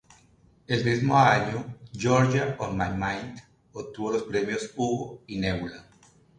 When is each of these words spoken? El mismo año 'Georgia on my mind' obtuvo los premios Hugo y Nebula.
El 0.65 0.83
mismo 0.83 1.15
año 1.15 1.77
'Georgia 1.93 2.55
on 2.57 2.75
my 2.75 2.89
mind' 2.89 3.39
obtuvo 3.73 4.13
los 4.13 4.23
premios 4.23 4.71
Hugo 4.75 5.21
y 5.27 5.37
Nebula. 5.37 5.85